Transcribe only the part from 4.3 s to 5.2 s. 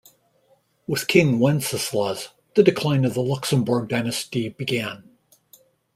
began.